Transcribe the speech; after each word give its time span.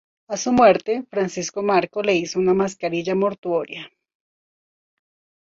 A 0.29 0.35
su 0.35 0.51
muerte, 0.51 1.05
Francisco 1.11 1.61
Marco 1.61 2.01
le 2.01 2.15
hizo 2.15 2.39
una 2.39 2.55
mascarilla 2.55 3.13
mortuoria. 3.13 3.87